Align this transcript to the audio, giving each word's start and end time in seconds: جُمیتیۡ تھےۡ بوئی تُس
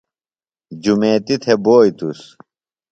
جُمیتیۡ 0.81 1.37
تھےۡ 1.43 1.59
بوئی 1.63 1.89
تُس 1.97 2.21